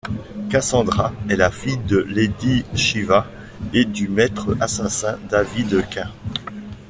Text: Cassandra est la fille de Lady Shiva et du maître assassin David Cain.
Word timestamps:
Cassandra 0.49 1.13
est 1.29 1.35
la 1.35 1.51
fille 1.51 1.77
de 1.77 1.97
Lady 1.97 2.65
Shiva 2.73 3.27
et 3.71 3.85
du 3.85 4.07
maître 4.09 4.57
assassin 4.59 5.19
David 5.29 5.87
Cain. 5.91 6.09